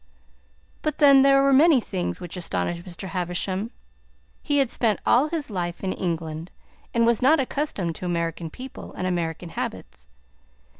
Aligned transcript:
But 0.81 0.97
then 0.97 1.21
there 1.21 1.43
were 1.43 1.53
many 1.53 1.79
things 1.79 2.19
which 2.19 2.35
astonished 2.35 2.81
Mr. 2.85 3.09
Havisham. 3.09 3.69
He 4.41 4.57
had 4.57 4.71
spent 4.71 4.99
all 5.05 5.27
his 5.29 5.51
life 5.51 5.83
in 5.83 5.93
England, 5.93 6.49
and 6.91 7.05
was 7.05 7.21
not 7.21 7.39
accustomed 7.39 7.93
to 7.97 8.05
American 8.07 8.49
people 8.49 8.93
and 8.93 9.05
American 9.05 9.49
habits. 9.49 10.07